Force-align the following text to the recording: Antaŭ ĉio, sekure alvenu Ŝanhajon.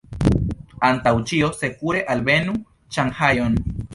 Antaŭ 0.87 1.11
ĉio, 1.31 1.51
sekure 1.59 2.03
alvenu 2.15 2.57
Ŝanhajon. 2.97 3.63